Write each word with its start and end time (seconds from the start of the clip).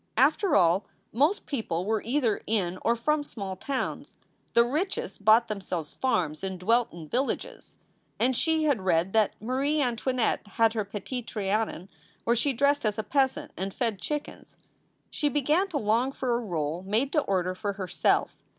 After 0.17 0.55
all, 0.55 0.87
most 1.11 1.45
people 1.45 1.85
were 1.85 2.01
either 2.01 2.41
in 2.47 2.79
or 2.81 2.95
from 2.95 3.23
small 3.23 3.55
towns. 3.55 4.17
The 4.55 4.63
richest 4.65 5.23
bought 5.23 5.47
themselves 5.47 5.93
farms 5.93 6.43
and 6.43 6.59
dwelt 6.59 6.91
in 6.91 7.07
villages, 7.07 7.77
and 8.19 8.35
she 8.35 8.63
had 8.63 8.81
read 8.81 9.13
that 9.13 9.35
Marie 9.39 9.77
Antionette 9.79 10.47
had 10.57 10.73
her 10.73 10.85
Petit 10.85 11.21
Trianon 11.21 11.87
where 12.23 12.35
she 12.35 12.51
dressed 12.51 12.83
as 12.83 12.97
a 12.97 13.03
peasant 13.03 13.51
and 13.55 13.75
fed 13.75 13.99
chickens. 13.99 14.57
She 15.11 15.29
began 15.29 15.67
to 15.67 15.77
long 15.77 16.11
for 16.13 16.33
a 16.33 16.39
role 16.39 16.81
made 16.81 17.11
to 17.11 17.19
order 17.21 17.53
for 17.53 17.73
herself. 17.73 18.35